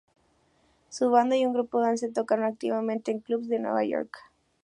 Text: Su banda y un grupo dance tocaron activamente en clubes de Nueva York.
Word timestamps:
Su 0.89 1.11
banda 1.11 1.37
y 1.37 1.45
un 1.45 1.53
grupo 1.53 1.79
dance 1.79 2.09
tocaron 2.11 2.45
activamente 2.45 3.11
en 3.11 3.19
clubes 3.19 3.47
de 3.49 3.59
Nueva 3.59 3.83
York. 3.83 4.17